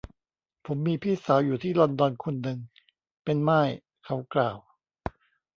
[0.65, 2.57] ผมมีพี่สาวอยู่ที่ลอนดอนคนนึง
[3.23, 3.69] เป็นม่าย
[4.05, 4.57] เขากล่าว